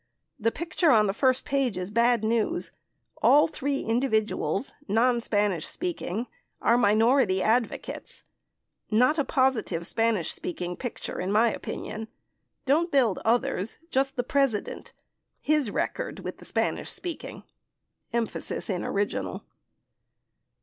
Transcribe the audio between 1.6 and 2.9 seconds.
is bad news;